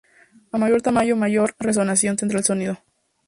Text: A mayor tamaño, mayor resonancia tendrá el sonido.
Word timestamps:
A 0.51 0.57
mayor 0.57 0.81
tamaño, 0.81 1.15
mayor 1.15 1.53
resonancia 1.59 2.15
tendrá 2.15 2.39
el 2.39 2.43
sonido. 2.43 2.79